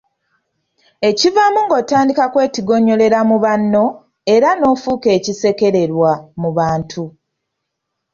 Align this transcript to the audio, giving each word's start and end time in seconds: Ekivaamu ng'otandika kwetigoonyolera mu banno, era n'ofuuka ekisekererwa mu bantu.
Ekivaamu 1.09 1.59
ng'otandika 1.65 2.23
kwetigoonyolera 2.33 3.19
mu 3.29 3.37
banno, 3.43 3.85
era 4.35 4.49
n'ofuuka 4.59 5.07
ekisekererwa 5.17 6.11
mu 6.41 6.49
bantu. 6.57 7.03